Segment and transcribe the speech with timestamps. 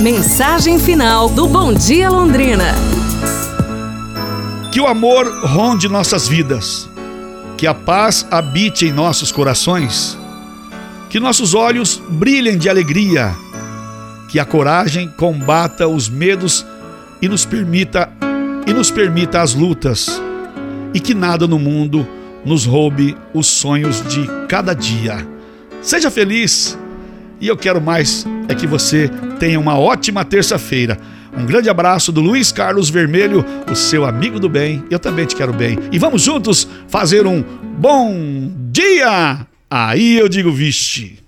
[0.00, 2.74] Mensagem final do Bom Dia Londrina.
[4.72, 6.90] Que o amor ronde nossas vidas,
[7.56, 10.18] que a paz habite em nossos corações,
[11.08, 13.34] que nossos olhos brilhem de alegria,
[14.28, 16.66] que a coragem combata os medos
[17.22, 18.10] e nos permita
[18.66, 20.20] e nos permita as lutas,
[20.92, 22.06] e que nada no mundo
[22.44, 25.26] nos roube os sonhos de cada dia.
[25.80, 26.76] Seja feliz.
[27.44, 30.98] E eu quero mais é que você tenha uma ótima terça-feira.
[31.36, 34.82] Um grande abraço do Luiz Carlos Vermelho, o seu amigo do bem.
[34.90, 35.78] Eu também te quero bem.
[35.92, 37.44] E vamos juntos fazer um
[37.76, 39.46] bom dia.
[39.70, 41.23] Aí eu digo vixe.